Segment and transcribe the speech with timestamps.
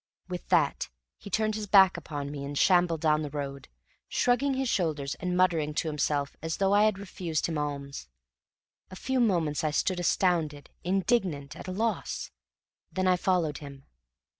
[0.27, 3.67] With that he turned his back upon me, and shambled down the road,
[4.09, 8.07] shrugging his shoulders and muttering to himself as though I had refused him alms.
[8.89, 12.31] A few moments I stood astounded, indignant, at a loss;
[12.91, 13.85] then I followed him.